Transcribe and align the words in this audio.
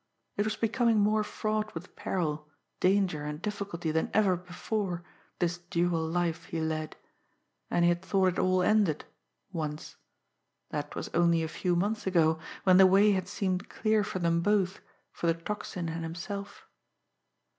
It 0.35 0.45
was 0.45 0.55
becoming 0.55 0.97
more 0.99 1.23
fraught 1.23 1.75
with 1.75 1.95
peril, 1.95 2.47
danger 2.79 3.23
and 3.23 3.39
difficulty 3.39 3.91
than 3.91 4.09
ever 4.15 4.35
before, 4.35 5.03
this 5.37 5.59
dual 5.59 6.03
life 6.07 6.45
he 6.45 6.59
led. 6.59 6.95
And 7.69 7.85
he 7.85 7.89
had 7.89 8.01
thought 8.01 8.29
it 8.29 8.39
all 8.39 8.63
ended 8.63 9.05
once. 9.51 9.97
That 10.71 10.95
was 10.95 11.09
only 11.09 11.43
a 11.43 11.47
few 11.47 11.75
months 11.75 12.07
ago, 12.07 12.39
when 12.63 12.77
the 12.77 12.87
way 12.87 13.11
had 13.11 13.27
seemed 13.27 13.69
clear 13.69 14.03
for 14.03 14.17
them 14.17 14.41
both, 14.41 14.79
for 15.11 15.27
the 15.27 15.35
Tocsin 15.35 15.87
and 15.87 16.01
himself. 16.01 16.65